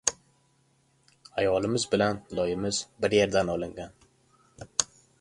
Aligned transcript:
Ayolimiz 1.43 1.83
bilan 1.93 2.23
loyimiz 2.41 2.83
bir 3.07 3.17
yerdan 3.21 3.55
olingan! 3.59 3.97